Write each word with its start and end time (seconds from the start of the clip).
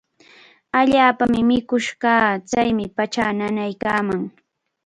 Allaapami 0.79 1.41
mikush 1.49 1.91
kaa. 2.01 2.29
Chaymi 2.49 2.85
pachaa 2.95 3.31
nanaykaaman. 3.37 4.21